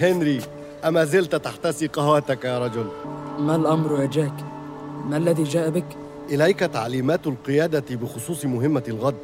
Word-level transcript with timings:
هنري 0.00 0.40
أما 0.84 1.04
زلت 1.04 1.34
تحتسي 1.34 1.86
قهوتك 1.86 2.44
يا 2.44 2.58
رجل. 2.58 2.86
ما 3.38 3.56
الأمر 3.56 4.00
يا 4.00 4.06
جاك؟ 4.06 4.34
ما 5.08 5.16
الذي 5.16 5.42
جاء 5.42 5.70
بك؟ 5.70 5.84
إليك 6.30 6.60
تعليمات 6.60 7.26
القيادة 7.26 7.84
بخصوص 7.90 8.44
مهمة 8.44 8.82
الغد. 8.88 9.14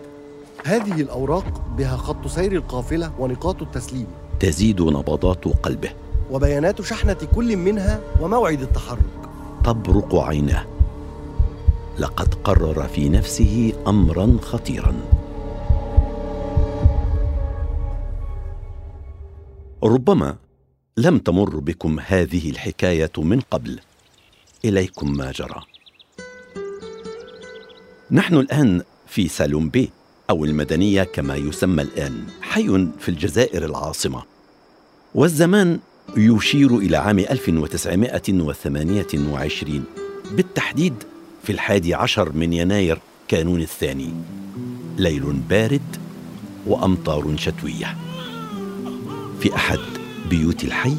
هذه 0.64 1.00
الأوراق 1.00 1.62
بها 1.76 1.96
خط 1.96 2.26
سير 2.26 2.52
القافلة 2.52 3.12
ونقاط 3.18 3.62
التسليم. 3.62 4.06
تزيد 4.40 4.82
نبضات 4.82 5.44
قلبه. 5.44 5.90
وبيانات 6.30 6.82
شحنة 6.82 7.16
كل 7.34 7.56
منها 7.56 8.00
وموعد 8.20 8.62
التحرك. 8.62 8.98
تبرق 9.64 10.14
عيناه. 10.14 10.64
لقد 11.98 12.34
قرر 12.34 12.82
في 12.82 13.08
نفسه 13.08 13.72
امرا 13.86 14.36
خطيرا. 14.42 14.94
ربما 19.84 20.36
لم 21.00 21.18
تمر 21.18 21.58
بكم 21.58 22.00
هذه 22.06 22.50
الحكاية 22.50 23.12
من 23.18 23.40
قبل. 23.40 23.80
إليكم 24.64 25.16
ما 25.16 25.32
جرى. 25.32 25.62
نحن 28.10 28.34
الآن 28.34 28.82
في 29.06 29.28
سالومبي 29.28 29.90
أو 30.30 30.44
المدنية 30.44 31.02
كما 31.02 31.36
يسمى 31.36 31.82
الآن 31.82 32.24
حي 32.40 32.88
في 33.00 33.08
الجزائر 33.08 33.64
العاصمة. 33.64 34.22
والزمان 35.14 35.78
يشير 36.16 36.76
إلى 36.76 36.96
عام 36.96 37.18
1928 37.18 39.84
بالتحديد 40.32 40.94
في 41.42 41.52
الحادي 41.52 41.94
عشر 41.94 42.32
من 42.32 42.52
يناير 42.52 42.98
كانون 43.28 43.60
الثاني. 43.60 44.14
ليل 44.98 45.32
بارد 45.50 45.96
وأمطار 46.66 47.36
شتوية. 47.36 47.96
في 49.40 49.54
أحد 49.54 49.89
بيوت 50.30 50.64
الحي 50.64 50.96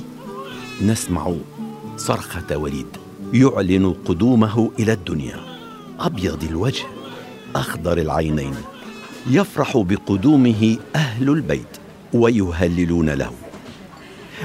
نسمع 0.85 1.33
صرخة 1.97 2.57
وليد 2.57 2.87
يعلن 3.33 3.95
قدومه 4.05 4.71
إلى 4.79 4.93
الدنيا. 4.93 5.35
أبيض 5.99 6.43
الوجه 6.43 6.83
أخضر 7.55 7.97
العينين 7.97 8.53
يفرح 9.29 9.77
بقدومه 9.77 10.77
أهل 10.95 11.29
البيت 11.29 11.77
ويهللون 12.13 13.09
له. 13.09 13.31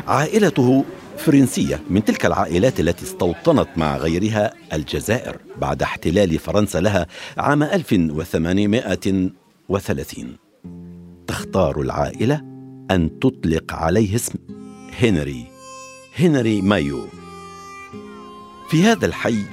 عائلته 0.09 0.85
فرنسية 1.19 1.81
من 1.91 2.05
تلك 2.05 2.27
العائلات 2.27 2.81
التي 2.81 3.05
استوطنت 3.05 3.69
مع 3.77 3.97
غيرها 3.97 4.53
الجزائر 4.73 5.37
بعد 5.61 5.83
احتلال 5.83 6.39
فرنسا 6.39 6.79
لها 6.79 7.07
عام 7.39 7.63
1830 7.63 10.37
تختار 11.27 11.81
العائلة 11.81 12.43
أن 12.91 13.19
تطلق 13.21 13.73
عليه 13.73 14.15
اسم. 14.15 14.35
هنري 15.03 15.47
هنري 16.19 16.63
مايو. 16.63 17.05
في 18.69 18.83
هذا 18.83 19.07
الحي 19.07 19.45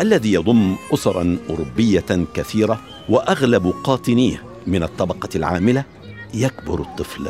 الذي 0.00 0.32
يضم 0.32 0.76
أسرا 0.94 1.38
أوروبية 1.50 2.26
كثيرة 2.34 2.80
وأغلب 3.08 3.74
قاطنيه 3.84 4.44
من 4.66 4.82
الطبقة 4.82 5.28
العاملة 5.34 5.84
يكبر 6.34 6.80
الطفل. 6.80 7.28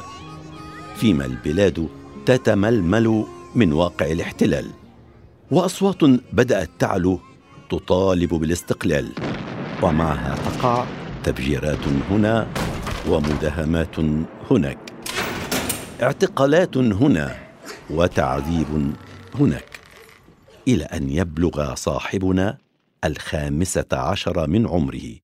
فيما 0.97 1.25
البلاد 1.25 1.89
تتململ 2.27 3.25
من 3.55 3.73
واقع 3.73 4.07
الاحتلال 4.07 4.71
وأصوات 5.51 6.05
بدأت 6.33 6.71
تعلو 6.79 7.21
تطالب 7.71 8.35
بالاستقلال. 8.35 9.13
ومعها 9.83 10.35
تقع 10.35 10.87
تفجيرات 11.25 11.89
هنا 12.11 12.47
ومداهمات 13.09 13.99
هناك. 14.51 14.90
اعتقالات 16.03 16.77
هنا 16.77 17.37
وتعذيب 17.91 18.95
هناك 19.35 19.81
إلى 20.69 20.85
أن 20.85 21.11
يبلغ 21.11 21.75
صاحبنا 21.75 22.59
الخامسة 23.05 23.87
عشر 23.93 24.47
من 24.47 24.67
عمره. 24.67 25.17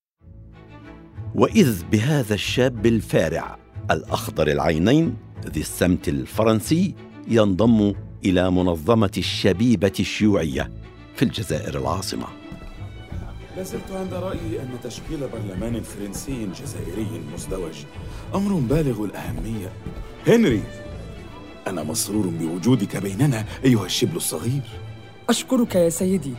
وإذ 1.34 1.84
بهذا 1.92 2.34
الشاب 2.34 2.86
الفارع 2.86 3.58
الأخضر 3.90 4.48
العينين 4.48 5.16
ذي 5.46 5.60
السمت 5.60 6.08
الفرنسي 6.08 6.94
ينضم 7.28 7.94
إلى 8.24 8.50
منظمة 8.50 9.12
الشبيبة 9.18 9.92
الشيوعية 10.00 10.70
في 11.14 11.22
الجزائر 11.22 11.78
العاصمة. 11.78 12.26
لازلت 13.56 13.90
عند 13.90 14.14
رأيي 14.14 14.62
أن 14.62 14.68
تشكيل 14.82 15.28
برلمان 15.28 15.80
فرنسي 15.80 16.48
جزائري 16.62 17.22
مزدوج 17.34 17.74
أمر 18.34 18.54
بالغ 18.54 19.04
الأهمية. 19.04 19.72
هنري. 20.26 20.62
أنا 21.66 21.82
مسرور 21.82 22.26
بوجودك 22.26 22.96
بيننا 22.96 23.44
أيها 23.64 23.84
الشبل 23.84 24.16
الصغير. 24.16 24.62
أشكرك 25.28 25.74
يا 25.74 25.88
سيدي. 25.88 26.34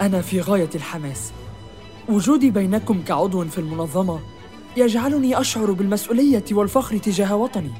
أنا 0.00 0.20
في 0.20 0.40
غاية 0.40 0.70
الحماس. 0.74 1.32
وجودي 2.08 2.50
بينكم 2.50 3.02
كعضو 3.02 3.44
في 3.44 3.58
المنظمة 3.58 4.20
يجعلني 4.76 5.40
أشعر 5.40 5.72
بالمسؤولية 5.72 6.44
والفخر 6.52 6.98
تجاه 6.98 7.36
وطني. 7.36 7.70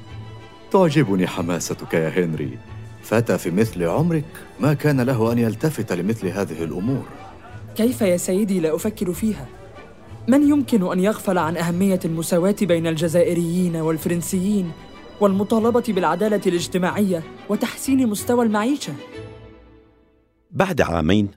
تعجبني 0.73 1.27
حماستك 1.27 1.95
يا 1.95 2.09
هنري. 2.09 2.59
فتى 3.03 3.39
في 3.39 3.51
مثل 3.51 3.83
عمرك 3.83 4.25
ما 4.61 4.75
كان 4.75 5.01
له 5.01 5.33
أن 5.33 5.39
يلتفت 5.39 5.93
لمثل 5.93 6.27
هذه 6.27 6.65
الأمور. 6.65 7.05
كيف 7.77 8.01
يا 8.01 8.17
سيدي 8.17 8.61
لا 8.61 8.75
أفكر 8.75 9.13
فيها؟ 9.13 9.47
من 10.29 10.49
يمكن 10.49 10.93
أن 10.93 11.01
يغفل 11.01 11.39
عن 11.39 11.57
أهمية 11.57 12.01
المساواة 12.05 12.57
بين 12.63 12.87
الجزائريين 12.87 13.77
والفرنسيين 13.77 14.73
والمطالبة 15.23 15.85
بالعدالة 15.89 16.41
الاجتماعية 16.47 17.23
وتحسين 17.49 18.07
مستوى 18.07 18.45
المعيشة؟ 18.45 18.95
بعد 20.51 20.81
عامين 20.81 21.31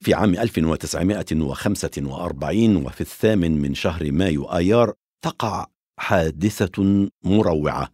في 0.00 0.14
عام 0.14 0.34
1945 0.34 2.76
وفي 2.76 3.00
الثامن 3.00 3.62
من 3.62 3.74
شهر 3.74 4.12
مايو 4.12 4.44
آيار 4.44 4.92
تقع 5.22 5.66
حادثة 5.98 7.08
مروعة 7.24 7.88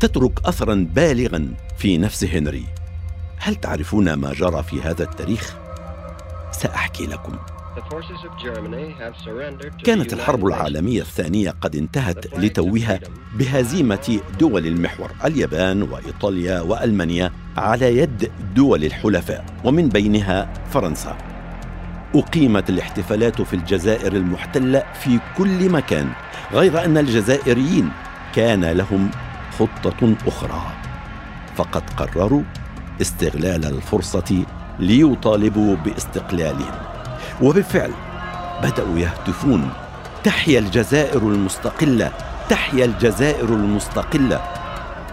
تترك 0.00 0.40
أثرا 0.44 0.88
بالغا 0.94 1.54
في 1.78 1.98
نفس 1.98 2.24
هنري 2.24 2.64
هل 3.36 3.54
تعرفون 3.54 4.14
ما 4.14 4.32
جرى 4.32 4.62
في 4.62 4.80
هذا 4.80 5.04
التاريخ؟ 5.04 5.56
سأحكي 6.52 7.06
لكم 7.06 7.38
كانت 9.84 10.12
الحرب 10.12 10.46
العالمية 10.46 11.00
الثانية 11.00 11.50
قد 11.50 11.76
انتهت 11.76 12.38
لتوها 12.38 13.00
بهزيمة 13.34 14.20
دول 14.40 14.66
المحور 14.66 15.10
اليابان 15.24 15.82
وإيطاليا 15.82 16.60
وألمانيا 16.60 17.32
على 17.56 17.96
يد 17.98 18.32
دول 18.54 18.84
الحلفاء 18.84 19.44
ومن 19.64 19.88
بينها 19.88 20.52
فرنسا. 20.70 21.16
أقيمت 22.14 22.70
الاحتفالات 22.70 23.42
في 23.42 23.56
الجزائر 23.56 24.12
المحتلة 24.12 24.82
في 25.00 25.18
كل 25.38 25.70
مكان 25.70 26.12
غير 26.52 26.84
أن 26.84 26.98
الجزائريين 26.98 27.90
كان 28.34 28.64
لهم 28.64 29.10
خطة 29.58 30.14
أخرى. 30.26 30.62
فقد 31.56 31.90
قرروا 31.90 32.42
استغلال 33.00 33.64
الفرصة 33.64 34.44
ليطالبوا 34.78 35.76
باستقلالهم. 35.76 36.91
وبالفعل 37.42 37.90
بدأوا 38.62 38.98
يهتفون. 38.98 39.70
تحيا 40.24 40.58
الجزائر 40.58 41.22
المستقلة 41.22 42.10
تحيا 42.48 42.84
الجزائر 42.84 43.44
المستقلة. 43.44 44.40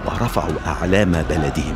ورفعوا 0.06 0.56
أعلام 0.68 1.12
بلدهم. 1.12 1.76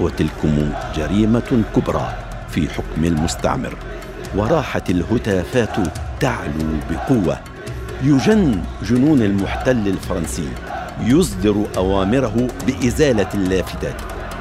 وتلكم 0.00 0.72
جريمة 0.96 1.62
كبرى 1.76 2.14
في 2.48 2.68
حكم 2.68 3.04
المستعمر. 3.04 3.74
وراحت 4.36 4.90
الهتافات 4.90 5.76
تعلو 6.20 6.66
بقوة. 6.90 7.38
يجن 8.02 8.62
جنون 8.82 9.22
المحتل 9.22 9.88
الفرنسي. 9.88 10.48
يصدر 11.00 11.64
أوامره 11.76 12.48
بإزالة 12.66 13.28
اللافتات. 13.34 13.96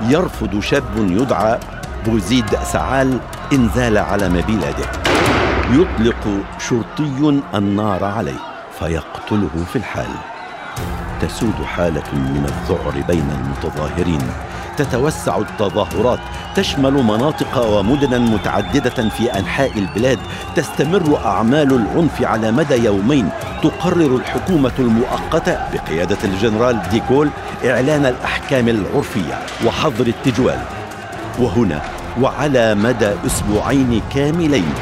يرفض 0.09 0.59
شاب 0.59 0.97
يدعى 0.97 1.59
بوزيد 2.05 2.55
سعال 2.63 3.19
إنزال 3.53 3.97
علم 3.97 4.43
بلاده 4.47 4.89
يطلق 5.71 6.27
شرطي 6.59 7.41
النار 7.55 8.03
عليه 8.03 8.39
فيقتله 8.79 9.65
في 9.73 9.75
الحال. 9.75 10.09
تسود 11.21 11.63
حالة 11.65 12.13
من 12.13 12.45
الذعر 12.45 13.03
بين 13.07 13.29
المتظاهرين. 13.31 14.21
تتوسع 14.77 15.37
التظاهرات 15.37 16.19
تشمل 16.55 16.93
مناطق 16.93 17.65
ومدنا 17.65 18.17
متعددة 18.19 19.09
في 19.09 19.39
أنحاء 19.39 19.71
البلاد. 19.77 20.19
تستمر 20.55 21.19
أعمال 21.25 21.73
العنف 21.73 22.21
على 22.21 22.51
مدى 22.51 22.85
يومين. 22.85 23.29
تقرر 23.63 24.15
الحكومة 24.15 24.71
المؤقتة 24.79 25.57
بقيادة 25.73 26.17
الجنرال 26.23 26.81
ديكول 26.91 27.29
إعلان 27.65 28.05
الأحكام 28.05 28.67
العرفية 28.67 29.39
وحظر 29.65 30.07
التجوال. 30.07 30.59
وهنا 31.39 31.81
وعلى 32.21 32.75
مدى 32.75 33.11
أسبوعين 33.25 34.01
كاملين 34.13 34.73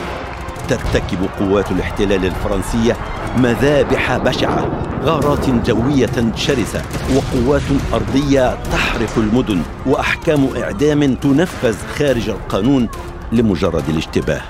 ترتكب 0.69 1.18
قوات 1.40 1.72
الاحتلال 1.72 2.25
الفرنسية 2.25 2.98
مذابح 3.38 4.18
بشعة 4.18 4.68
غارات 5.04 5.50
جوية 5.50 6.34
شرسة 6.36 6.81
وقوات 7.16 7.62
أرضية 7.94 8.57
تحرق 8.72 9.18
المدن 9.18 9.62
وأحكام 9.86 10.50
إعدام 10.57 11.16
تنفذ 11.16 11.75
خارج 11.98 12.30
القانون 12.30 12.90
لمجرد 13.31 13.90
الاشتباه. 13.90 14.42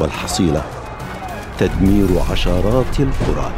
والحصيلة 0.00 0.62
تدمير 1.58 2.06
عشرات 2.30 3.00
القرى. 3.00 3.50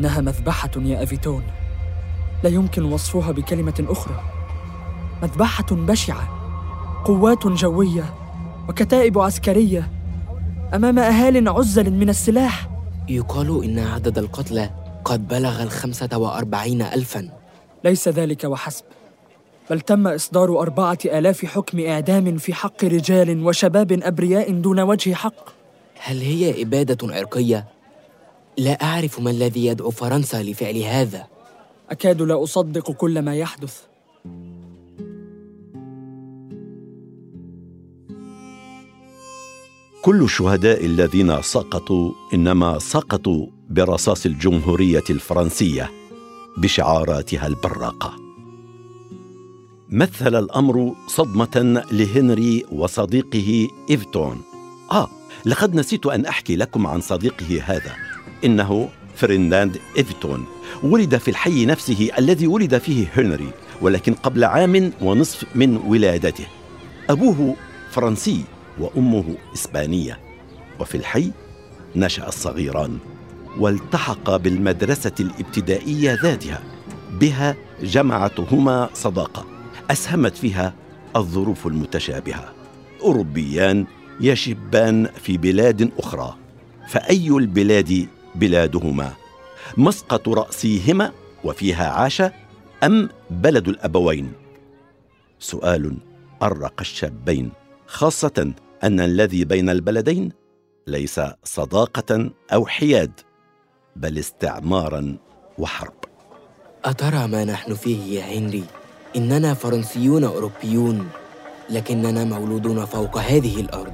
إنها 0.00 0.20
مذبحة 0.20 0.70
يا 0.76 1.02
أفيتون. 1.02 1.42
لا 2.44 2.50
يمكن 2.50 2.84
وصفها 2.84 3.32
بكلمة 3.32 3.84
أخرى. 3.88 4.22
مذبحة 5.22 5.66
بشعة 5.70 6.28
قوات 7.04 7.46
جوية 7.46 8.14
وكتائب 8.68 9.18
عسكرية 9.18 9.90
أمام 10.74 10.98
أهال 10.98 11.48
عزل 11.48 11.90
من 11.90 12.08
السلاح. 12.08 12.70
يقال 13.08 13.64
إن 13.64 13.78
عدد 13.78 14.18
القتلى 14.18 14.70
قد 15.04 15.28
بلغ 15.28 15.62
الخمسة 15.62 16.18
وأربعين 16.18 16.82
ألفاً. 16.82 17.28
ليس 17.84 18.08
ذلك 18.08 18.44
وحسب 18.44 18.84
بل 19.70 19.80
تم 19.80 20.06
إصدار 20.06 20.60
أربعة 20.60 20.98
آلاف 21.04 21.44
حكم 21.44 21.86
إعدام 21.86 22.36
في 22.36 22.54
حق 22.54 22.84
رجال 22.84 23.46
وشباب 23.46 23.92
أبرياء 23.92 24.52
دون 24.52 24.80
وجه 24.80 25.14
حق. 25.14 25.50
هل 26.02 26.20
هي 26.20 26.62
إبادة 26.62 27.14
عرقية؟ 27.14 27.79
لا 28.60 28.72
أعرف 28.82 29.20
ما 29.20 29.30
الذي 29.30 29.66
يدعو 29.66 29.90
فرنسا 29.90 30.42
لفعل 30.42 30.76
هذا. 30.76 31.26
أكاد 31.90 32.22
لا 32.22 32.42
أصدق 32.42 32.90
كل 32.90 33.22
ما 33.22 33.36
يحدث. 33.36 33.80
كل 40.02 40.22
الشهداء 40.22 40.86
الذين 40.86 41.42
سقطوا 41.42 42.12
إنما 42.34 42.78
سقطوا 42.78 43.46
برصاص 43.70 44.26
الجمهورية 44.26 45.04
الفرنسية 45.10 45.90
بشعاراتها 46.56 47.46
البراقة. 47.46 48.16
مثل 49.90 50.34
الأمر 50.34 50.94
صدمة 51.06 51.84
لهنري 51.92 52.64
وصديقه 52.72 53.68
إيفتون. 53.90 54.42
آه 54.92 55.08
لقد 55.46 55.74
نسيت 55.74 56.06
أن 56.06 56.26
أحكي 56.26 56.56
لكم 56.56 56.86
عن 56.86 57.00
صديقه 57.00 57.62
هذا. 57.64 58.19
إنه 58.44 58.88
فرينداند 59.16 59.78
ايفتون 59.96 60.44
ولد 60.82 61.16
في 61.16 61.28
الحي 61.28 61.66
نفسه 61.66 62.10
الذي 62.18 62.46
ولد 62.46 62.78
فيه 62.78 63.06
هنري 63.16 63.50
ولكن 63.80 64.14
قبل 64.14 64.44
عام 64.44 64.92
ونصف 65.00 65.44
من 65.54 65.76
ولادته. 65.76 66.46
أبوه 67.10 67.56
فرنسي 67.90 68.44
وأمه 68.78 69.24
إسبانية. 69.54 70.18
وفي 70.80 70.94
الحي 70.94 71.30
نشأ 71.96 72.28
الصغيران 72.28 72.98
والتحقا 73.58 74.36
بالمدرسة 74.36 75.12
الابتدائية 75.20 76.18
ذاتها. 76.22 76.62
بها 77.20 77.56
جمعتهما 77.82 78.88
صداقة 78.94 79.46
أسهمت 79.90 80.36
فيها 80.36 80.74
الظروف 81.16 81.66
المتشابهة. 81.66 82.52
أوروبيان 83.02 83.86
يشبان 84.20 85.08
في 85.22 85.36
بلاد 85.36 85.90
أخرى. 85.98 86.34
فأي 86.88 87.28
البلاد 87.28 88.06
بلادهما. 88.34 89.12
مسقط 89.76 90.28
رأسيهما 90.28 91.12
وفيها 91.44 91.90
عاش 91.90 92.22
أم 92.84 93.08
بلد 93.30 93.68
الأبوين؟ 93.68 94.32
سؤال 95.38 95.96
أرق 96.42 96.80
الشابين 96.80 97.52
خاصة 97.86 98.52
أن 98.84 99.00
الذي 99.00 99.44
بين 99.44 99.70
البلدين 99.70 100.32
ليس 100.86 101.20
صداقة 101.44 102.30
أو 102.52 102.66
حياد 102.66 103.12
بل 103.96 104.18
استعمارا 104.18 105.16
وحرب. 105.58 105.94
أترى 106.84 107.26
ما 107.26 107.44
نحن 107.44 107.74
فيه 107.74 108.20
يا 108.20 108.38
هنري؟ 108.38 108.64
إننا 109.16 109.54
فرنسيون 109.54 110.24
أوروبيون 110.24 111.08
لكننا 111.70 112.24
مولودون 112.24 112.84
فوق 112.84 113.18
هذه 113.18 113.60
الأرض. 113.60 113.92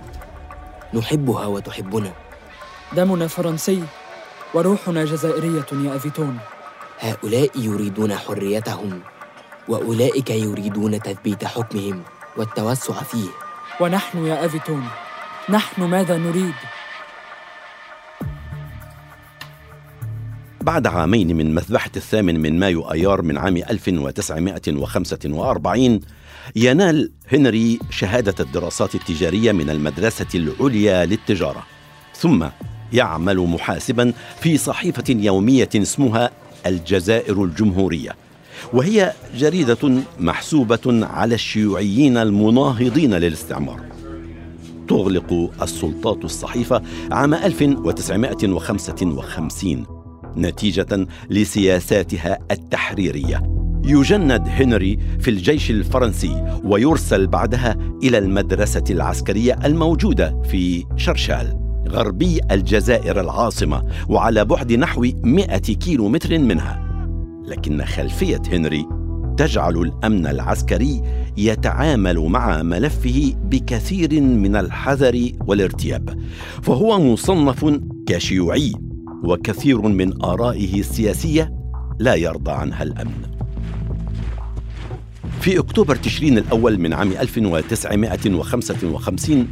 نحبها 0.95 1.47
وتحبنا. 1.47 2.13
دمنا 2.97 3.27
فرنسي. 3.27 3.83
وروحنا 4.55 5.05
جزائرية 5.05 5.67
يا 5.73 5.97
أفيتون. 5.97 6.39
هؤلاء 6.99 7.51
يريدون 7.57 8.15
حريتهم 8.15 9.01
وأولئك 9.69 10.31
يريدون 10.31 11.03
تثبيت 11.03 11.45
حكمهم 11.45 12.03
والتوسع 12.37 12.95
فيه. 12.95 13.29
ونحن 13.81 14.27
يا 14.27 14.47
أفيتون 14.47 14.85
نحن 15.51 15.83
ماذا 15.83 16.17
نريد؟ 16.17 16.55
بعد 20.61 20.87
عامين 20.87 21.37
من 21.37 21.55
مذبحة 21.55 21.91
الثامن 21.97 22.41
من 22.41 22.59
مايو 22.59 22.93
أيار 22.93 23.23
من 23.23 23.39
عام 23.39 23.57
1945 23.57 26.01
ينال 26.57 27.13
هنري 27.33 27.79
شهادة 27.91 28.35
الدراسات 28.41 28.95
التجارية 28.95 29.53
من 29.53 29.71
المدرسة 29.71 30.27
العليا 30.35 31.07
للتجارة. 31.07 31.67
ثم 32.15 32.47
يعمل 32.93 33.39
محاسبا 33.39 34.13
في 34.41 34.57
صحيفة 34.57 35.05
يومية 35.09 35.69
اسمها 35.77 36.31
الجزائر 36.67 37.45
الجمهورية. 37.45 38.11
وهي 38.73 39.13
جريدة 39.37 40.03
محسوبة 40.21 41.07
على 41.07 41.35
الشيوعيين 41.35 42.17
المناهضين 42.17 43.15
للاستعمار. 43.15 43.81
تغلق 44.89 45.51
السلطات 45.63 46.25
الصحيفة 46.25 46.83
عام 47.13 47.35
1955 47.35 49.87
نتيجة 50.37 51.07
لسياساتها 51.31 52.39
التحريرية. 52.51 53.43
يجند 53.85 54.49
هنري 54.49 54.99
في 55.21 55.31
الجيش 55.31 55.71
الفرنسي 55.71 56.61
ويرسل 56.65 57.27
بعدها 57.27 57.77
إلى 58.03 58.19
المدرسة 58.19 58.85
العسكرية 58.91 59.59
الموجودة 59.65 60.43
في 60.51 60.85
شرشال. 60.97 61.66
غربي 61.89 62.41
الجزائر 62.51 63.21
العاصمة 63.21 63.85
وعلى 64.09 64.45
بعد 64.45 64.73
نحو 64.73 65.07
100 65.23 65.57
كيلو 65.57 66.09
متر 66.09 66.39
منها. 66.39 66.83
لكن 67.47 67.85
خلفية 67.85 68.43
هنري 68.53 68.87
تجعل 69.37 69.77
الأمن 69.77 70.27
العسكري 70.27 71.03
يتعامل 71.37 72.19
مع 72.19 72.63
ملفه 72.63 73.35
بكثير 73.45 74.21
من 74.21 74.57
الحذر 74.57 75.31
والارتياب. 75.47 76.19
فهو 76.63 77.01
مصنف 77.01 77.81
كشيوعي 78.07 78.73
وكثير 79.25 79.81
من 79.81 80.25
آرائه 80.25 80.81
السياسية 80.81 81.53
لا 81.99 82.15
يرضى 82.15 82.51
عنها 82.51 82.83
الأمن. 82.83 83.23
في 85.41 85.59
أكتوبر 85.59 85.97
تشرين 85.97 86.39
الأول 86.39 86.79
من 86.79 86.93
عام 86.93 87.13
1955 87.13 89.49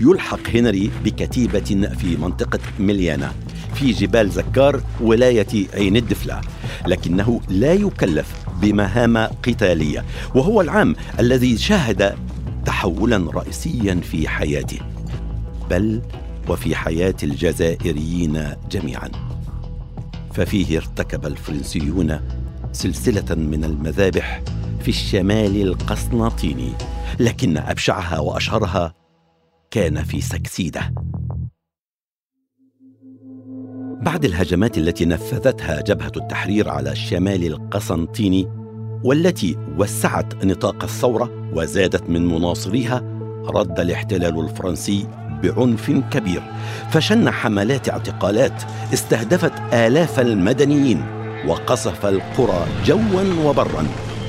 يلحق 0.00 0.50
هنري 0.54 0.90
بكتيبة 1.04 1.88
في 1.98 2.16
منطقة 2.16 2.58
مليانا 2.78 3.32
في 3.74 3.92
جبال 3.92 4.30
زكار 4.30 4.80
ولاية 5.00 5.66
عين 5.74 5.96
الدفلة 5.96 6.40
لكنه 6.86 7.40
لا 7.48 7.72
يكلف 7.72 8.34
بمهام 8.60 9.16
قتالية 9.16 10.04
وهو 10.34 10.60
العام 10.60 10.96
الذي 11.20 11.58
شهد 11.58 12.14
تحولا 12.66 13.30
رئيسيا 13.30 13.94
في 13.94 14.28
حياته 14.28 14.78
بل 15.70 16.02
وفي 16.48 16.76
حياة 16.76 17.14
الجزائريين 17.22 18.52
جميعا. 18.70 19.08
ففيه 20.34 20.76
ارتكب 20.76 21.26
الفرنسيون 21.26 22.20
سلسلة 22.72 23.34
من 23.34 23.64
المذابح 23.64 24.42
في 24.80 24.88
الشمال 24.88 25.62
القسنطيني 25.62 26.72
لكن 27.20 27.56
أبشعها 27.56 28.18
وأشهرها 28.18 28.94
كان 29.70 30.04
في 30.04 30.20
سكسيدة. 30.20 30.94
بعد 34.02 34.24
الهجمات 34.24 34.78
التي 34.78 35.04
نفذتها 35.04 35.80
جبهة 35.80 36.12
التحرير 36.16 36.68
على 36.68 36.92
الشمال 36.92 37.46
القسنطيني 37.46 38.48
والتي 39.04 39.56
وسعت 39.78 40.44
نطاق 40.44 40.82
الثورة 40.82 41.50
وزادت 41.54 42.10
من 42.10 42.26
مناصريها 42.26 43.02
رد 43.46 43.80
الاحتلال 43.80 44.40
الفرنسي 44.40 45.06
بعنف 45.42 45.90
كبير. 45.90 46.42
فشن 46.90 47.30
حملات 47.30 47.88
اعتقالات 47.88 48.62
استهدفت 48.92 49.52
آلاف 49.72 50.20
المدنيين 50.20 51.04
وقصف 51.46 52.06
القرى 52.06 52.66
جوا 52.84 53.44
وبرا 53.44 53.86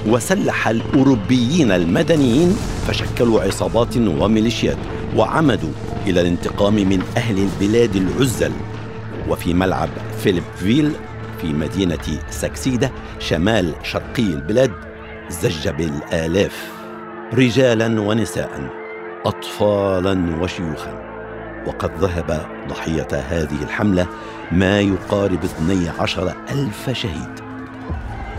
وسلح 0.08 0.68
الأوروبيين 0.68 1.72
المدنيين 1.72 2.50
فشكلوا 2.88 3.42
عصابات 3.42 3.98
وميليشيات. 3.98 4.78
وعمدوا 5.16 5.72
إلى 6.08 6.22
الانتقام 6.22 6.74
من 6.74 7.04
أهل 7.18 7.38
البلاد 7.38 7.96
العزل. 7.96 8.52
وفي 9.30 9.54
ملعب 9.54 9.90
فيليب 10.18 10.44
فيل 10.56 10.92
في 11.42 11.54
مدينة 11.54 12.20
ساكسيدة 12.30 12.92
شمال 13.20 13.74
شرقي 13.84 14.24
البلاد 14.24 14.72
زج 15.30 15.70
بالآلاف 15.70 16.72
رجالا 17.34 18.02
ونساء 18.02 18.70
اطفالا 19.26 20.36
وشيوخا. 20.42 21.08
وقد 21.68 21.92
ذهب 22.00 22.46
ضحية 22.70 23.08
هذه 23.12 23.64
الحملة 23.64 24.08
ما 24.52 24.80
يقارب 24.80 25.44
12 25.44 26.34
ألف 26.52 26.90
شهيد. 26.90 27.40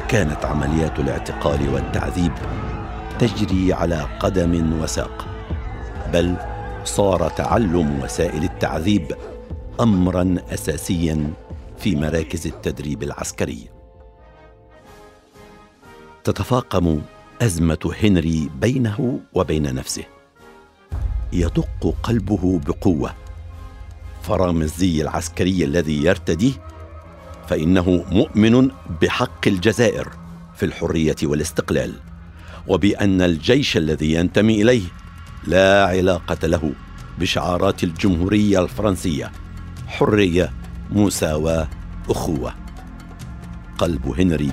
كانت 0.09 0.45
عمليات 0.45 0.99
الاعتقال 0.99 1.69
والتعذيب 1.75 2.33
تجري 3.19 3.73
على 3.73 4.07
قدم 4.21 4.81
وساق 4.83 5.27
بل 6.13 6.35
صار 6.89 7.29
تعلم 7.29 8.01
وسائل 8.03 8.45
التعذيب 8.45 9.17
امرا 9.81 10.37
اساسيا 10.51 11.31
في 11.79 11.97
مراكز 11.97 12.47
التدريب 12.47 13.03
العسكري. 13.03 13.69
تتفاقم 16.25 17.01
أزمة 17.43 17.93
هنري 18.03 18.51
بينه 18.61 19.21
وبين 19.35 19.75
نفسه. 19.75 20.05
يدق 21.33 21.95
قلبه 22.03 22.61
بقوة. 22.67 23.15
فرغم 24.23 24.63
الزي 24.63 25.03
العسكري 25.03 25.65
الذي 25.65 26.05
يرتديه 26.05 26.53
فإنه 27.49 28.05
مؤمن 28.11 28.71
بحق 29.03 29.49
الجزائر 29.49 30.09
في 30.57 30.67
الحرية 30.67 31.17
والاستقلال 31.23 31.95
وبأن 32.67 33.23
الجيش 33.23 33.77
الذي 33.77 34.15
ينتمي 34.15 34.63
إليه 34.63 34.89
لا 35.49 35.87
علاقة 35.87 36.47
له 36.47 36.73
بشعارات 37.19 37.85
الجمهورية 37.85 38.61
الفرنسية 38.63 39.33
حرية 39.87 40.53
مساواة 40.91 41.69
أخوة. 42.11 42.55
قلب 43.79 44.09
هنري 44.21 44.53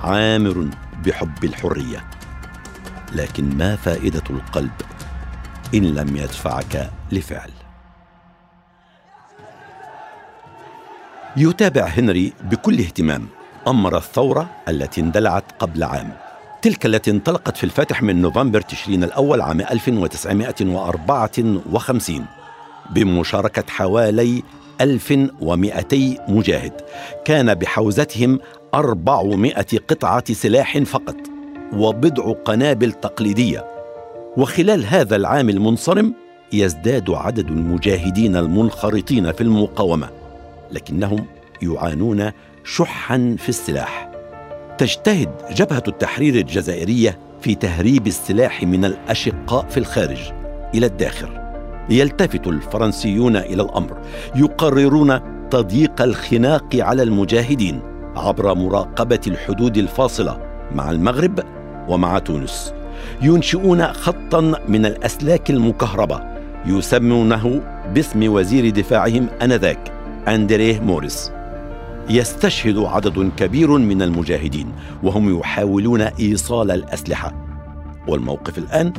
عامر 0.00 0.68
بحب 1.06 1.44
الحرية. 1.44 2.04
لكن 3.12 3.56
ما 3.56 3.76
فائدة 3.76 4.22
القلب 4.30 4.72
إن 5.74 5.84
لم 5.84 6.16
يدفعك 6.16 6.90
لفعل؟ 7.12 7.50
يتابع 11.36 11.84
هنري 11.84 12.32
بكل 12.42 12.78
اهتمام 12.78 13.28
أمر 13.68 13.96
الثورة 13.96 14.50
التي 14.68 15.00
اندلعت 15.00 15.44
قبل 15.58 15.82
عام. 15.82 16.31
تلك 16.62 16.86
التي 16.86 17.10
انطلقت 17.10 17.56
في 17.56 17.64
الفاتح 17.64 18.02
من 18.02 18.22
نوفمبر 18.22 18.60
تشرين 18.60 19.04
الأول 19.04 19.40
عام 19.40 19.60
1954 19.60 22.26
بمشاركة 22.90 23.64
حوالي 23.68 24.42
1200 24.80 26.16
مجاهد. 26.28 26.72
كان 27.24 27.54
بحوزتهم 27.54 28.38
400 28.74 29.54
قطعة 29.88 30.32
سلاح 30.32 30.78
فقط 30.78 31.16
وبضع 31.72 32.32
قنابل 32.32 32.92
تقليدية. 32.92 33.66
وخلال 34.36 34.86
هذا 34.86 35.16
العام 35.16 35.48
المنصرم 35.48 36.14
يزداد 36.52 37.10
عدد 37.10 37.48
المجاهدين 37.48 38.36
المنخرطين 38.36 39.32
في 39.32 39.40
المقاومة 39.40 40.10
لكنهم 40.70 41.26
يعانون 41.62 42.32
شحا 42.64 43.36
في 43.38 43.48
السلاح. 43.48 44.11
تجتهد 44.82 45.28
جبهة 45.54 45.82
التحرير 45.88 46.34
الجزائرية 46.34 47.18
في 47.40 47.54
تهريب 47.54 48.06
السلاح 48.06 48.62
من 48.62 48.84
الأشقاء 48.84 49.66
في 49.68 49.76
الخارج 49.76 50.18
إلى 50.74 50.86
الداخل. 50.86 51.28
يلتفت 51.90 52.46
الفرنسيون 52.46 53.36
إلى 53.36 53.62
الأمر 53.62 53.98
يقررون 54.36 55.20
تضييق 55.50 56.02
الخناق 56.02 56.76
على 56.76 57.02
المجاهدين 57.02 57.80
عبر 58.16 58.54
مراقبة 58.54 59.20
الحدود 59.26 59.76
الفاصلة 59.76 60.40
مع 60.74 60.90
المغرب 60.90 61.40
ومع 61.88 62.18
تونس. 62.18 62.74
ينشئون 63.22 63.92
خطا 63.92 64.40
من 64.68 64.86
الأسلاك 64.86 65.50
المكهربة 65.50 66.20
يسمونه 66.66 67.62
باسم 67.94 68.32
وزير 68.32 68.70
دفاعهم 68.70 69.26
آنذاك 69.42 69.92
أندريه 70.28 70.80
موريس. 70.80 71.30
يستشهد 72.10 72.78
عدد 72.78 73.30
كبير 73.36 73.78
من 73.78 74.02
المجاهدين 74.02 74.72
وهم 75.02 75.38
يحاولون 75.38 76.00
إيصال 76.00 76.70
الأسلحة. 76.70 77.34
والموقف 78.08 78.58
الآن 78.58 78.92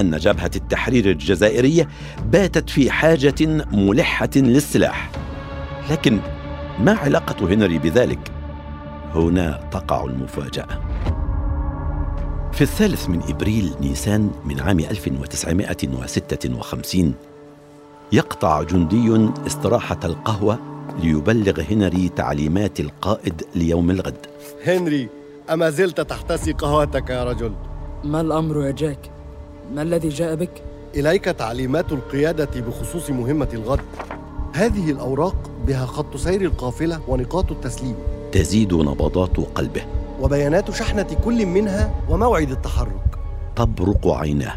أن 0.00 0.16
جبهة 0.16 0.50
التحرير 0.56 1.10
الجزائريه 1.10 1.88
باتت 2.32 2.70
في 2.70 2.90
حاجة 2.90 3.66
ملحة 3.72 4.30
للسلاح. 4.36 5.10
لكن 5.90 6.18
ما 6.80 6.92
علاقة 6.92 7.54
هنري 7.54 7.78
بذلك؟ 7.78 8.32
هنا 9.14 9.60
تقع 9.70 10.04
المفاجأة. 10.04 10.66
في 12.52 12.62
الثالث 12.62 13.08
من 13.08 13.22
إبريل 13.28 13.70
نيسان 13.80 14.30
من 14.44 14.60
عام 14.60 14.80
1956 14.80 17.14
يقطع 18.12 18.62
جندي 18.62 19.30
استراحة 19.46 19.98
القهوة 20.04 20.77
ليبلغ 20.98 21.60
هنري 21.70 22.08
تعليمات 22.08 22.80
القائد 22.80 23.42
ليوم 23.54 23.90
الغد. 23.90 24.26
هنري 24.66 25.08
أما 25.50 25.70
زلت 25.70 26.00
تحتسي 26.00 26.52
قهوتك 26.52 27.10
يا 27.10 27.24
رجل؟ 27.24 27.52
ما 28.04 28.20
الأمر 28.20 28.66
يا 28.66 28.70
جاك؟ 28.70 29.10
ما 29.74 29.82
الذي 29.82 30.08
جاء 30.08 30.34
بك؟ 30.34 30.62
إليك 30.94 31.24
تعليمات 31.24 31.92
القيادة 31.92 32.60
بخصوص 32.60 33.10
مهمة 33.10 33.48
الغد. 33.52 33.80
هذه 34.52 34.90
الأوراق 34.90 35.36
بها 35.66 35.86
خط 35.86 36.16
سير 36.16 36.40
القافلة 36.40 37.00
ونقاط 37.08 37.52
التسليم. 37.52 37.94
تزيد 38.32 38.74
نبضات 38.74 39.36
قلبه. 39.36 39.82
وبيانات 40.20 40.70
شحنة 40.70 41.16
كل 41.24 41.46
منها 41.46 41.94
وموعد 42.08 42.50
التحرك. 42.50 43.18
تبرق 43.56 44.06
عيناه. 44.06 44.56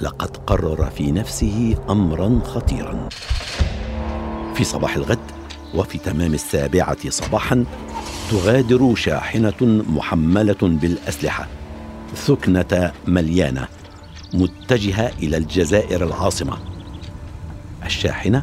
لقد 0.00 0.36
قرر 0.36 0.90
في 0.90 1.12
نفسه 1.12 1.76
امرا 1.90 2.40
خطيرا. 2.44 3.08
في 4.58 4.64
صباح 4.64 4.96
الغد 4.96 5.18
وفي 5.74 5.98
تمام 5.98 6.34
السابعة 6.34 7.10
صباحا 7.10 7.64
تغادر 8.30 8.94
شاحنة 8.94 9.84
محملة 9.88 10.56
بالأسلحة 10.62 11.48
ثكنة 12.14 12.92
مليانة 13.06 13.68
متجهة 14.34 15.12
إلى 15.22 15.36
الجزائر 15.36 16.04
العاصمة. 16.04 16.58
الشاحنة 17.84 18.42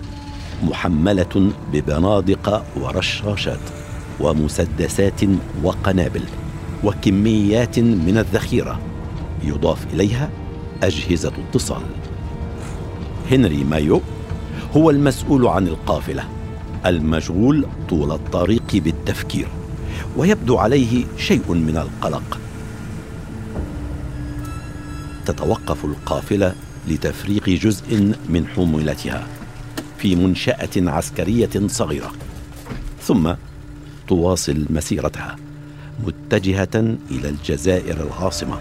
محملة 0.63 1.51
ببنادق 1.73 2.65
ورشاشات 2.81 3.59
ومسدسات 4.19 5.21
وقنابل 5.63 6.23
وكميات 6.83 7.79
من 7.79 8.17
الذخيرة 8.17 8.79
يضاف 9.43 9.93
إليها 9.93 10.29
أجهزة 10.83 11.31
اتصال. 11.49 11.83
هنري 13.31 13.63
مايو 13.63 14.01
هو 14.77 14.89
المسؤول 14.89 15.47
عن 15.47 15.67
القافلة 15.67 16.23
المشغول 16.85 17.65
طول 17.89 18.11
الطريق 18.11 18.75
بالتفكير 18.75 19.47
ويبدو 20.17 20.57
عليه 20.57 21.05
شيء 21.17 21.53
من 21.53 21.77
القلق. 21.77 22.39
تتوقف 25.25 25.85
القافلة 25.85 26.55
لتفريغ 26.87 27.43
جزء 27.45 28.15
من 28.29 28.47
حمولتها 28.55 29.27
في 29.97 30.15
منشأة 30.15 30.69
عسكرية 30.77 31.67
صغيرة 31.67 32.11
ثم 33.01 33.33
تواصل 34.07 34.65
مسيرتها 34.69 35.35
متجهة 36.05 36.97
إلى 37.11 37.29
الجزائر 37.29 38.07
العاصمة. 38.07 38.59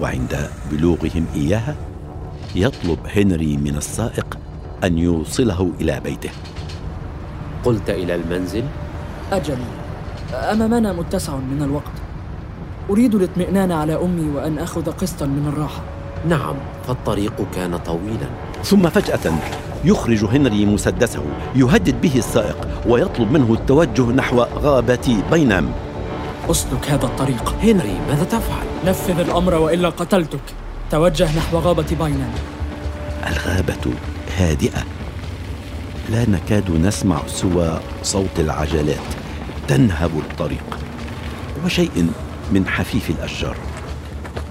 وعند 0.00 0.50
بلوغهم 0.72 1.26
إياها 1.34 1.76
يطلب 2.54 2.98
هنري 3.16 3.56
من 3.56 3.76
السائق 3.76 4.38
أن 4.84 4.98
يوصله 4.98 5.70
إلى 5.80 6.00
بيته. 6.00 6.30
قلت 7.64 7.90
إلى 7.90 8.14
المنزل؟ 8.14 8.64
أجل. 9.32 9.58
أمامنا 10.34 10.92
متسع 10.92 11.36
من 11.36 11.62
الوقت. 11.62 11.96
أريد 12.90 13.14
الاطمئنان 13.14 13.72
على 13.72 13.94
أمي 13.94 14.28
وأن 14.36 14.58
أخذ 14.58 14.90
قسطا 14.90 15.26
من 15.26 15.52
الراحة. 15.52 15.82
نعم 16.28 16.54
فالطريق 16.88 17.46
كان 17.54 17.76
طويلا. 17.76 18.28
ثم 18.64 18.88
فجأة 18.88 19.32
يخرج 19.84 20.24
هنري 20.24 20.66
مسدسه 20.66 21.22
يهدد 21.54 22.00
به 22.00 22.12
السائق 22.16 22.68
ويطلب 22.86 23.32
منه 23.32 23.52
التوجه 23.52 24.02
نحو 24.02 24.40
غابة 24.40 25.22
بينام. 25.30 25.72
أسلك 26.50 26.90
هذا 26.90 27.04
الطريق. 27.04 27.54
هنري 27.62 27.98
ماذا 28.08 28.24
تفعل؟ 28.24 28.66
نفذ 28.86 29.20
الأمر 29.20 29.54
وإلا 29.54 29.88
قتلتك. 29.88 30.40
توجه 30.90 31.36
نحو 31.36 31.58
غابة 31.58 31.96
باينام 31.98 32.30
الغابة 33.26 33.92
هادئة. 34.36 34.84
لا 36.10 36.30
نكاد 36.30 36.70
نسمع 36.70 37.26
سوى 37.26 37.80
صوت 38.02 38.40
العجلات 38.40 38.96
تنهب 39.68 40.10
الطريق 40.18 40.78
وشيء 41.64 42.10
من 42.52 42.66
حفيف 42.68 43.10
الأشجار. 43.10 43.56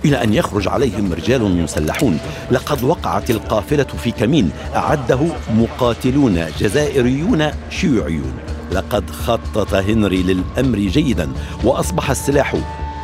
إلى 0.05 0.23
أن 0.23 0.33
يخرج 0.33 0.67
عليهم 0.67 1.13
رجال 1.13 1.63
مسلحون 1.63 2.19
لقد 2.51 2.83
وقعت 2.83 3.29
القافلة 3.29 3.87
في 4.03 4.11
كمين 4.11 4.51
أعده 4.75 5.19
مقاتلون 5.53 6.45
جزائريون 6.59 7.51
شيوعيون. 7.69 8.33
لقد 8.71 9.09
خطط 9.09 9.73
هنري 9.73 10.23
للأمر 10.23 10.77
جيدا 10.77 11.29
وأصبح 11.63 12.09
السلاح 12.09 12.55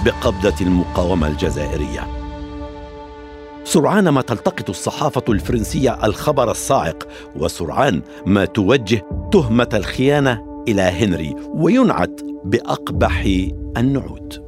بقبضة 0.05 0.55
المقاومة 0.61 1.27
الجزائرية. 1.27 2.20
سرعان 3.63 4.09
ما 4.09 4.21
تلتقط 4.21 4.69
الصحافة 4.69 5.23
الفرنسية 5.29 6.05
الخبر 6.05 6.51
الصاعق 6.51 7.07
وسرعان 7.35 8.01
ما 8.25 8.45
توجه 8.45 9.05
تهمة 9.31 9.69
الخيانة 9.73 10.63
إلى 10.67 10.81
هنري 10.81 11.35
وينعت 11.47 12.21
بأقبح 12.45 13.25
النعوت 13.77 14.43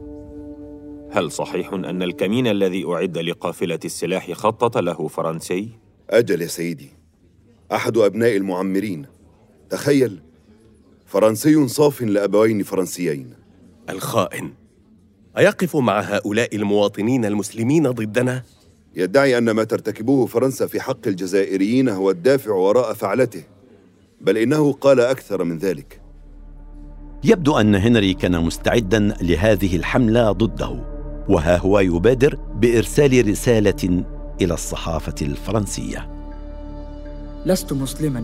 هل 1.12 1.32
صحيح 1.32 1.74
أن 1.74 2.04
الكمين 2.04 2.48
الذي 2.48 2.86
أعد 2.86 3.18
لقافلة 3.18 3.80
السلاح 3.86 4.32
خطط 4.32 4.78
له 4.78 5.08
فرنسي؟ 5.08 5.70
أجل 6.10 6.42
يا 6.42 6.48
سيدي 6.48 6.90
أحد 7.72 7.98
أبناء 7.98 8.38
المعمرين 8.38 9.06
تخيل 9.70 10.20
فرنسي 11.06 11.68
صاف 11.68 12.02
لأبوين 12.02 12.64
فرنسيين 12.64 13.34
الخائن 13.90 14.54
أيقف 15.38 15.76
مع 15.76 16.00
هؤلاء 16.00 16.56
المواطنين 16.56 17.26
المسلمين 17.26 17.92
ضدنا؟ 17.92 18.44
يدعي 18.96 19.38
أن 19.38 19.52
ما 19.52 19.64
ترتكبوه 19.64 20.26
فرنسا 20.26 20.68
في 20.68 20.82
حق 20.82 21.08
الجزائريين 21.08 21.90
هو 21.90 22.12
الدافع 22.12 22.52
وراء 22.52 22.94
فعلته 22.94 23.44
بل 24.22 24.38
إنه 24.38 24.74
قال 24.74 25.00
أكثر 25.00 25.44
من 25.44 25.58
ذلك. 25.58 26.02
يبدو 27.24 27.58
أن 27.58 27.76
هنري 27.76 28.14
كان 28.14 28.44
مستعدا 28.44 29.00
لهذه 29.22 29.76
الحملة 29.76 30.32
ضده 30.32 30.84
وها 31.30 31.58
هو 31.58 31.80
يبادر 31.80 32.36
بإرسال 32.56 33.28
رسالة 33.28 34.04
إلى 34.42 34.54
الصحافة 34.54 35.16
الفرنسية. 35.22 36.10
لست 37.46 37.74
مسلما 37.74 38.24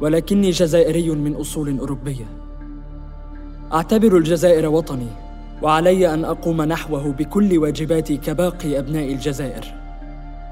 ولكني 0.00 0.50
جزائري 0.50 1.10
من 1.10 1.34
أصول 1.34 1.78
أوروبية. 1.78 2.26
أعتبر 3.72 4.16
الجزائر 4.16 4.68
وطني. 4.68 5.29
وعلي 5.62 6.14
أن 6.14 6.24
أقوم 6.24 6.62
نحوه 6.62 7.12
بكل 7.12 7.58
واجباتي 7.58 8.16
كباقي 8.16 8.78
أبناء 8.78 9.12
الجزائر 9.12 9.64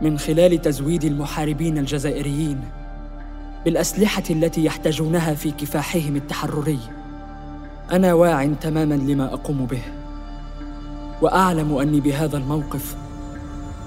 من 0.00 0.18
خلال 0.18 0.62
تزويد 0.62 1.04
المحاربين 1.04 1.78
الجزائريين 1.78 2.60
بالأسلحة 3.64 4.22
التي 4.30 4.64
يحتاجونها 4.64 5.34
في 5.34 5.50
كفاحهم 5.50 6.16
التحرري. 6.16 6.78
أنا 7.92 8.14
واع 8.14 8.46
تماما 8.46 8.94
لما 8.94 9.34
أقوم 9.34 9.66
به 9.66 9.82
وأعلم 11.22 11.76
أني 11.76 12.00
بهذا 12.00 12.36
الموقف 12.36 12.96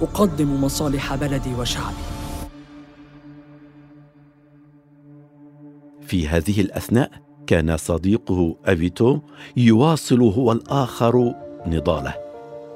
أقدم 0.01 0.63
مصالح 0.63 1.15
بلدي 1.15 1.53
وشعبي. 1.53 1.95
في 6.01 6.27
هذه 6.27 6.61
الأثناء 6.61 7.11
كان 7.47 7.77
صديقه 7.77 8.55
أفيتو 8.65 9.19
يواصل 9.57 10.21
هو 10.21 10.51
الآخر 10.51 11.33
نضاله 11.65 12.13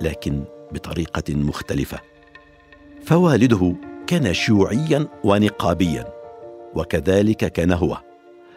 لكن 0.02 0.44
بطريقة 0.72 1.36
مختلفة. 1.36 2.00
فوالده 3.04 3.76
كان 4.08 4.34
شيوعيا 4.34 5.08
ونقابيا 5.24 6.06
وكذلك 6.76 7.38
كان 7.38 7.72
هو. 7.72 7.98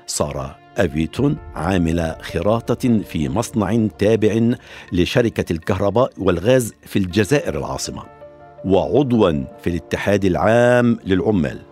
صار 0.06 0.56
أفيتون 0.76 1.36
عامل 1.54 2.16
خراطة 2.20 2.98
في 2.98 3.28
مصنع 3.28 3.86
تابع 3.98 4.54
لشركة 4.92 5.52
الكهرباء 5.52 6.12
والغاز 6.18 6.74
في 6.86 6.98
الجزائر 6.98 7.58
العاصمة 7.58 8.02
وعضوا 8.64 9.44
في 9.62 9.70
الاتحاد 9.70 10.24
العام 10.24 10.98
للعمال. 11.04 11.67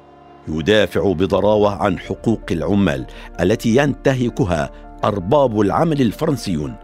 يدافع 0.49 1.13
بضراوة 1.13 1.83
عن 1.83 1.99
حقوق 1.99 2.43
العمال 2.51 3.07
التي 3.41 3.77
ينتهكها 3.77 4.71
أرباب 5.05 5.61
العمل 5.61 6.01
الفرنسيون. 6.01 6.75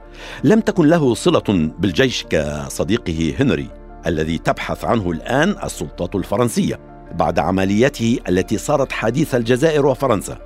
لم 0.44 0.60
تكن 0.60 0.86
له 0.86 1.14
صلة 1.14 1.70
بالجيش 1.78 2.24
كصديقه 2.30 3.34
هنري 3.40 3.68
الذي 4.06 4.38
تبحث 4.38 4.84
عنه 4.84 5.10
الآن 5.10 5.54
السلطات 5.64 6.14
الفرنسية 6.14 6.80
بعد 7.14 7.38
عمليته 7.38 8.18
التي 8.28 8.58
صارت 8.58 8.92
حديث 8.92 9.34
الجزائر 9.34 9.86
وفرنسا. 9.86 10.38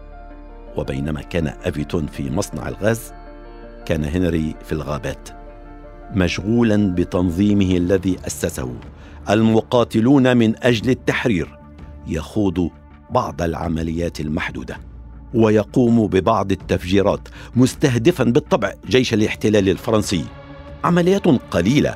وبينما 0.77 1.23
كان 1.23 1.47
أفيتون 1.47 2.07
في 2.07 2.31
مصنع 2.31 2.69
الغاز 2.69 3.13
كان 3.87 4.05
هنري 4.05 4.55
في 4.65 4.73
الغابات 4.73 5.29
مشغولا 6.15 6.95
بتنظيمه 6.95 7.77
الذي 7.77 8.17
أسسه. 8.27 8.75
المقاتلون 9.31 10.37
من 10.37 10.55
أجل 10.63 10.91
التحرير 10.91 11.59
يخوض 12.07 12.71
بعض 13.11 13.43
العمليات 13.43 14.21
المحدودة 14.21 14.79
ويقوم 15.35 16.07
ببعض 16.07 16.53
التفجيرات 16.53 17.29
مستهدفا 17.57 18.25
بالطبع 18.25 18.73
جيش 18.89 19.15
الاحتلال 19.15 19.69
الفرنسي. 19.69 20.25
عمليات 20.85 21.27
قليلة 21.27 21.95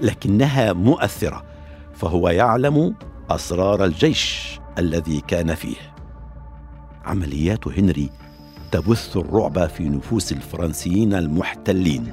لكنها 0.00 0.72
مؤثرة 0.72 1.44
فهو 1.94 2.28
يعلم 2.28 2.94
أسرار 3.30 3.84
الجيش 3.84 4.58
الذي 4.78 5.20
كان 5.20 5.54
فيه. 5.54 5.76
عمليات 7.04 7.68
هنري 7.68 8.10
تبث 8.72 9.16
الرعب 9.16 9.66
في 9.66 9.88
نفوس 9.88 10.32
الفرنسيين 10.32 11.14
المحتلين. 11.14 12.12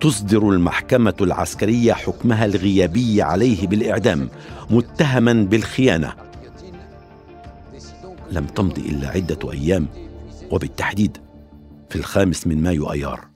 تصدر 0.00 0.50
المحكمة 0.50 1.14
العسكرية 1.20 1.92
حكمها 1.92 2.44
الغيابي 2.44 3.22
عليه 3.22 3.66
بالإعدام 3.66 4.28
متهما 4.70 5.32
بالخيانة. 5.32 6.12
لم 8.34 8.46
تمض 8.46 8.78
إلا 8.78 9.08
عدة 9.08 9.52
أيام 9.52 9.86
وبالتحديد 10.50 11.18
في 11.88 11.96
الخامس 11.96 12.46
من 12.46 12.62
مايو 12.62 12.92
أيار 12.92 13.28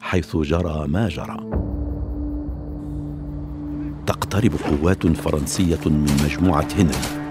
حيث 0.00 0.36
جرى 0.36 0.86
ما 0.88 1.08
جرى. 1.08 1.50
تقترب 4.06 4.52
قوات 4.54 5.06
فرنسية 5.06 5.80
من 5.86 6.06
مجموعة 6.24 6.68
هنري 6.78 7.24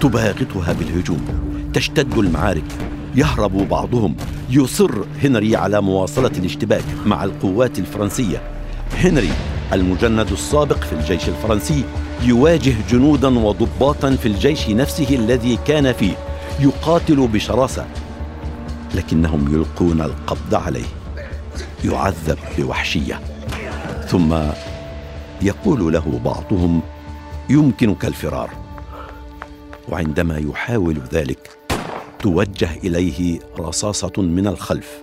تباغتها 0.00 0.72
بالهجوم 0.72 1.26
تشتد 1.74 2.18
المعارك 2.18 2.64
يهرب 3.14 3.68
بعضهم 3.68 4.16
يصر 4.50 5.04
هنري 5.22 5.56
على 5.56 5.80
مواصلة 5.80 6.32
الاشتباك 6.38 6.84
مع 7.06 7.24
القوات 7.24 7.78
الفرنسية. 7.78 8.42
هنري 8.94 9.30
المجند 9.72 10.30
السابق 10.32 10.76
في 10.76 10.92
الجيش 10.92 11.28
الفرنسي 11.28 11.84
يواجه 12.22 12.74
جنودا 12.90 13.38
وضباطا 13.38 14.16
في 14.16 14.26
الجيش 14.26 14.68
نفسه 14.68 15.16
الذي 15.16 15.58
كان 15.66 15.92
فيه 15.92 16.14
يقاتل 16.60 17.28
بشراسة 17.28 17.86
لكنهم 18.94 19.54
يلقون 19.54 20.00
القبض 20.00 20.54
عليه 20.54 20.84
يعذب 21.84 22.38
بوحشية. 22.58 23.20
ثم 24.06 24.34
يقول 25.42 25.92
له 25.92 26.20
بعضهم 26.24 26.82
يمكنك 27.50 28.04
الفرار 28.04 28.50
وعندما 29.88 30.38
يحاول 30.38 31.00
ذلك 31.12 31.50
توجه 32.18 32.70
إليه 32.84 33.40
رصاصة 33.58 34.12
من 34.18 34.46
الخلف. 34.46 35.02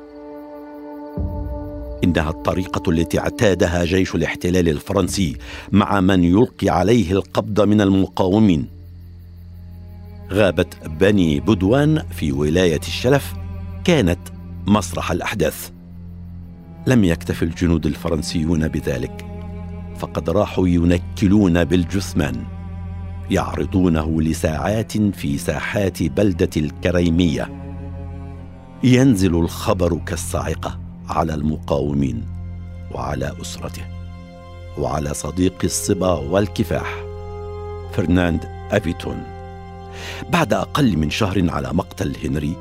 انها 2.10 2.30
الطريقة 2.30 2.92
التي 2.92 3.20
اعتادها 3.20 3.86
جيش 3.86 4.16
الاحتلال 4.16 4.70
الفرنسي 4.70 5.38
مع 5.72 6.02
من 6.02 6.24
يلقي 6.24 6.70
عليه 6.70 7.12
القبض 7.12 7.62
من 7.62 7.82
المقاومين. 7.82 8.68
غابه 10.32 10.66
بني 10.86 11.40
بدوان 11.40 12.04
في 12.12 12.32
ولاية 12.32 12.80
الشلف 12.80 13.34
كانت 13.84 14.20
مسرح 14.68 15.12
الأحداث. 15.12 15.70
لم 16.88 17.04
يكتف 17.04 17.44
الجنود 17.44 17.86
الفرنسيون 17.86 18.68
بذلك 18.68 19.26
فقد 19.98 20.30
راحوا 20.30 20.68
ينكلون 20.68 21.64
بالجثمان 21.64 22.44
يعرضونه 23.32 24.22
لساعات 24.22 24.98
في 24.98 25.38
ساحات 25.38 26.04
بلدة 26.04 26.50
الكريمية. 26.58 27.50
ينزل 28.84 29.36
الخبر 29.36 29.98
كالصاعقة. 30.06 30.89
على 31.10 31.34
المقاومين 31.34 32.28
وعلى 32.92 33.34
أسرته 33.42 33.86
وعلى 34.78 35.14
صديق 35.14 35.56
الصبا 35.64 36.14
والكفاح 36.14 37.04
فرناند 37.94 38.46
أفيتون. 38.72 39.24
بعد 40.30 40.54
أقل 40.54 40.98
من 40.98 41.10
شهر 41.10 41.50
على 41.50 41.74
مقتل 41.74 42.16
هنري 42.24 42.56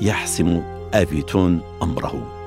يحسم 0.00 0.62
أفيتون 0.94 1.60
أمره. 1.82 2.38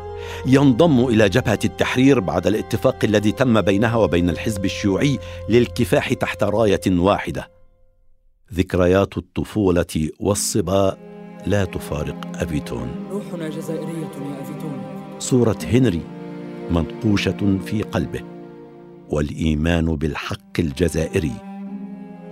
ينضم 0.46 1.06
إلى 1.06 1.30
جبهة 1.30 1.60
التحرير 1.66 2.20
بعد 2.20 2.48
الاتفاق 2.48 2.98
الذي 3.04 3.32
تم 3.32 3.62
بينها 3.62 3.96
وبين 3.96 4.30
الحزب 4.30 4.66
الشيوعي 4.66 5.20
للكفاح 5.50 6.14
تحت 6.14 6.44
راية 6.44 6.82
واحدة. 6.88 7.50
ذكريات 8.54 9.18
الطفولة 9.18 10.10
والصبا 10.20 10.98
لا 11.46 11.66
تفارق 11.66 12.16
أفيتون. 12.36 12.90
روحنا 13.12 13.50
جزائرية 13.50 13.86
يا 13.86 14.42
أفيتون. 14.42 14.65
صوره 15.20 15.58
هنري 15.64 16.02
منقوشة 16.72 17.58
في 17.66 17.82
قلبه 17.84 18.22
والإيمان 19.10 19.86
بالحق 19.86 20.60
الجزائري 20.60 21.34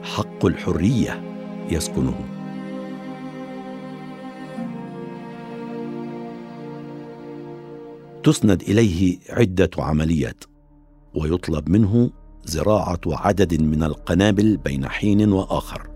حق 0.04 0.46
الحرية 0.46 1.22
يسكنه. 1.70 2.16
تسند 8.24 8.62
إليه 8.62 9.20
عدة 9.30 9.70
عمليات 9.78 10.44
ويطلب 11.16 11.70
منه 11.70 12.10
زراعة 12.44 13.02
عدد 13.08 13.62
من 13.62 13.84
القنابل 13.84 14.58
بين 14.58 14.90
حين 14.90 15.32
وآخر 15.32 15.90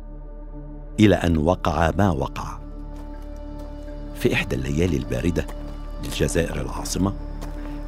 إلى 1.00 1.15
أن 1.15 1.38
وقع 1.38 1.91
ما 1.97 2.10
وقع. 2.10 2.60
في 4.15 4.34
إحدى 4.34 4.56
الليالي 4.56 4.97
الباردة 4.97 5.45
للجزائر 6.04 6.62
العاصمة 6.62 7.14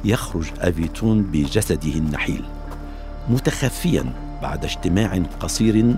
يخرج 0.04 0.46
أفيتون 0.60 1.22
بجسده 1.22 1.92
النحيل 1.94 2.44
متخفيا 3.28 4.12
بعد 4.42 4.64
اجتماع 4.64 5.22
قصير 5.40 5.96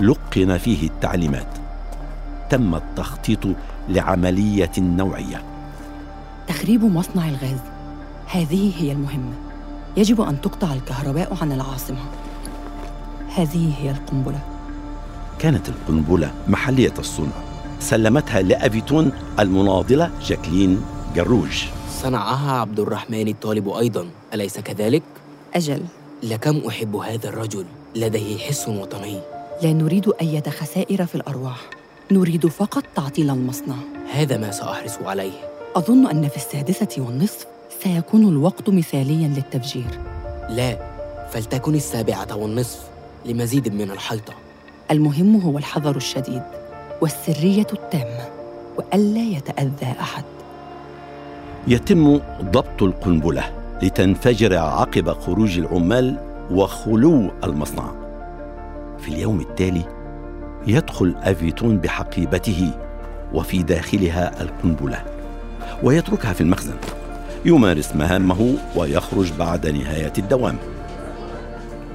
لقن 0.00 0.58
فيه 0.58 0.86
التعليمات. 0.86 1.48
تم 2.50 2.74
التخطيط 2.74 3.38
لعملية 3.88 4.72
نوعية. 4.78 5.42
تخريب 6.48 6.84
مصنع 6.84 7.28
الغاز. 7.28 7.58
هذه 8.26 8.72
هي 8.76 8.92
المهمة. 8.92 9.34
يجب 9.96 10.20
أن 10.20 10.40
تقطع 10.40 10.72
الكهرباء 10.72 11.38
عن 11.42 11.52
العاصمة. 11.52 12.00
هذه 13.36 13.72
هي 13.78 13.90
القنبلة. 13.90 14.40
كانت 15.38 15.68
القنبلة 15.68 16.32
محلية 16.48 16.94
الصنع. 16.98 17.32
سلمتها 17.80 18.42
لأفيتون 18.42 19.12
المناضلة 19.38 20.10
جاكلين 20.26 20.80
جروج. 21.14 21.64
صنعها 22.02 22.60
عبد 22.60 22.80
الرحمن 22.80 23.28
الطالب 23.28 23.68
أيضا. 23.68 24.08
أليس 24.34 24.58
كذلك؟ 24.58 25.02
أجل. 25.54 25.82
لكم 26.22 26.62
أحب 26.68 26.96
هذا 26.96 27.28
الرجل. 27.28 27.64
لديه 27.96 28.38
حس 28.38 28.68
وطني. 28.68 29.20
لا 29.62 29.72
نريد 29.72 30.12
اي 30.20 30.42
خسائر 30.50 31.06
في 31.06 31.14
الأرواح. 31.14 31.60
نريد 32.10 32.46
فقط 32.46 32.84
تعطيل 32.96 33.30
المصنع. 33.30 33.74
هذا 34.12 34.36
ما 34.36 34.50
سأحرص 34.50 34.98
عليه. 35.04 35.32
أظن 35.76 36.06
أن 36.06 36.28
في 36.28 36.36
السادسة 36.36 36.88
والنصف 36.98 37.46
سيكون 37.82 38.28
الوقت 38.28 38.68
مثاليا 38.68 39.28
للتفجير. 39.28 40.00
لا 40.48 40.78
فلتكن 41.32 41.74
السابعة 41.74 42.36
والنصف 42.36 42.80
لمزيد 43.26 43.74
من 43.74 43.90
الحيطه 43.90 44.34
المهم 44.90 45.40
هو 45.40 45.58
الحذر 45.58 45.96
الشديد 45.96 46.42
والسرية 47.00 47.66
التامة 47.72 48.28
وألا 48.78 49.36
يتأذى 49.36 49.94
أحد. 50.00 50.24
يتم 51.66 52.20
ضبط 52.42 52.82
القنبلة 52.82 53.44
لتنفجر 53.82 54.56
عقب 54.56 55.12
خروج 55.12 55.58
العمال 55.58 56.16
وخلو 56.50 57.30
المصنع. 57.44 57.92
في 58.98 59.08
اليوم 59.08 59.40
التالي 59.40 59.84
يدخل 60.66 61.14
أفيتون 61.22 61.78
بحقيبته 61.78 62.70
وفي 63.34 63.62
داخلها 63.62 64.42
القنبلة 64.42 65.02
ويتركها 65.82 66.32
في 66.32 66.40
المخزن 66.40 66.74
يمارس 67.44 67.96
مهامه 67.96 68.54
ويخرج 68.76 69.32
بعد 69.38 69.66
نهاية 69.66 70.12
الدوام. 70.18 70.56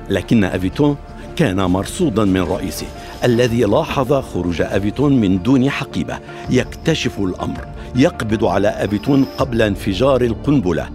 لكن 0.09 0.43
أفيتون 0.43 0.95
كان 1.35 1.61
مرصودا 1.61 2.25
من 2.25 2.41
رئيسه 2.41 2.87
الذي 3.23 3.61
لاحظ 3.63 4.13
خروج 4.13 4.61
افيتون 4.61 5.21
من 5.21 5.43
دون 5.43 5.69
حقيبة. 5.69 6.19
يكتشف 6.49 7.19
الأمر. 7.19 7.67
يقبض 7.95 8.45
على 8.45 8.67
افيتون 8.67 9.25
قبل 9.37 9.61
انفجار 9.61 10.21
القنبلة. 10.21 10.89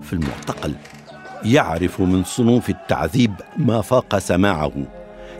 في 0.00 0.12
المعتقل 0.12 0.74
يعرف 1.44 2.00
من 2.00 2.24
صنوف 2.24 2.70
التعذيب 2.70 3.32
ما 3.56 3.80
فاق 3.80 4.18
سماعه 4.18 4.72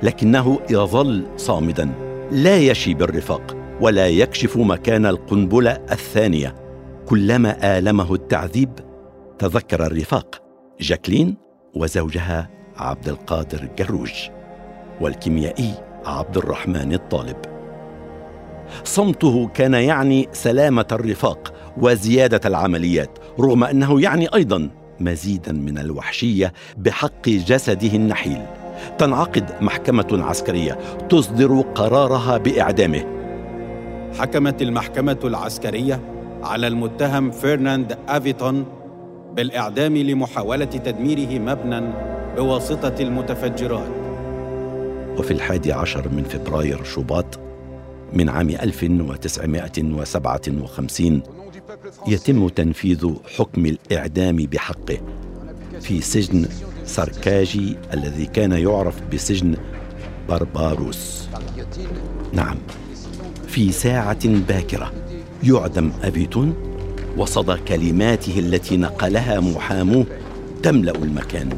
لكنه 0.02 0.60
يظل 0.70 1.26
صامدا 1.36 1.90
لا 2.30 2.56
يشي 2.56 2.94
بالرفاق 2.94 3.56
ولا 3.80 4.08
يكشف 4.08 4.56
مكان 4.56 5.06
القنبلة 5.06 5.70
الثانية. 5.70 6.54
كلما 7.06 7.78
آلمه 7.78 8.14
التعذيب 8.14 8.70
تذكر 9.38 9.86
الرفاق. 9.86 10.42
جاكلين 10.80 11.36
وزوجها 11.74 12.50
عبد 12.76 13.08
القادر 13.08 13.68
جروج. 13.78 14.12
والكيميائي 15.00 15.74
عبد 16.06 16.36
الرحمن 16.36 16.92
الطالب. 16.92 17.36
صمته 18.84 19.48
كان 19.54 19.74
يعني 19.74 20.28
سلامة 20.32 20.86
الرفاق 20.92 21.52
وزيادة 21.76 22.40
العمليات 22.44 23.18
رغم 23.40 23.64
أنه 23.64 24.00
يعني 24.00 24.34
أيضا 24.34 24.70
مزيدا 25.00 25.52
من 25.52 25.78
الوحشية 25.78 26.52
بحق 26.76 27.28
جسده 27.28 27.96
النحيل. 27.96 28.42
تنعقد 28.98 29.50
محكمة 29.60 30.06
عسكرية 30.12 30.78
تصدر 31.08 31.60
قرارها 31.60 32.38
بإعدامه. 32.38 33.04
حكمت 34.18 34.62
المحكمة 34.62 35.18
العسكرية 35.24 36.00
على 36.42 36.66
المتهم 36.66 37.30
فرناند 37.30 37.98
أفيتون 38.08 38.64
بالإعدام 39.36 39.96
لمحاولة 39.96 40.64
تدميره 40.64 41.38
مبنى 41.38 41.92
بواسطة 42.36 42.94
المتفجرات. 43.00 44.01
وفي 45.18 45.30
الحادي 45.30 45.72
عشر 45.72 46.08
من 46.08 46.24
فبراير 46.24 46.84
شباط 46.84 47.40
من 48.12 48.28
عام 48.28 48.50
1957 48.50 51.22
يتم 52.08 52.48
تنفيذ 52.48 53.10
حكم 53.36 53.66
الإعدام 53.66 54.36
بحقه 54.36 54.98
في 55.80 56.00
سجن 56.00 56.46
ساركاجي 56.84 57.76
الذي 57.92 58.26
كان 58.26 58.52
يعرف 58.52 59.02
بسجن 59.12 59.56
برباروس 60.28 61.28
نعم 62.32 62.56
في 63.48 63.72
ساعة 63.72 64.28
باكرة 64.48 64.92
يعدم 65.44 65.92
أفيتون 66.02 66.54
وصدى 67.16 67.60
كلماته 67.68 68.38
التي 68.38 68.76
نقلها 68.76 69.40
محاموه 69.40 70.06
تملأ 70.62 70.94
المكان. 70.94 71.48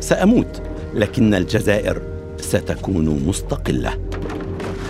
سأموت 0.00 0.62
لكن 0.94 1.34
الجزائر 1.34 2.02
ستكون 2.40 3.22
مستقلة. 3.26 3.98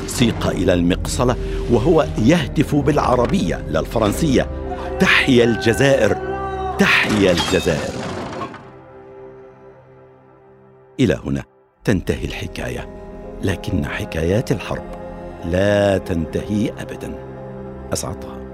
سيق 0.07 0.47
إلى 0.47 0.73
المقصلة 0.75 1.37
وهو 1.71 2.07
يهتف 2.19 2.75
بالعربية 2.75 3.65
لا 3.69 3.81
الفرنسية. 3.81 4.51
تحيا 5.01 5.45
الجزائر 5.45 6.17
تحيا 6.79 7.33
الجزائر. 7.33 7.95
إلى 11.01 11.21
هنا 11.25 11.45
تنتهي 11.85 12.25
الحكاية 12.25 12.89
لكن 13.43 13.87
حكايات 13.87 14.53
الحرب 14.53 14.85
لا 15.45 15.99
تنتهي 15.99 16.71
ابدا. 16.79 17.15
اسعدها 17.93 18.46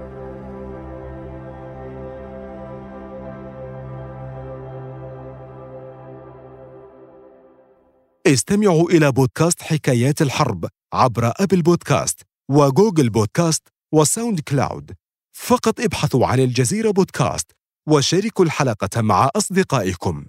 استمعوا 8.27 8.89
إلى 8.89 9.11
بودكاست 9.11 9.61
حكايات 9.61 10.21
الحرب 10.21 10.65
عبر 10.93 11.33
أبل 11.39 11.61
بودكاست 11.61 12.21
وجوجل 12.51 13.09
بودكاست 13.09 13.67
وساوند 13.93 14.39
كلاود. 14.39 14.91
فقط 15.37 15.79
ابحثوا 15.79 16.27
عن 16.27 16.39
الجزيرة 16.39 16.91
بودكاست 16.91 17.51
وشاركوا 17.89 18.45
الحلقة 18.45 19.01
مع 19.01 19.29
أصدقائكم. 19.35 20.25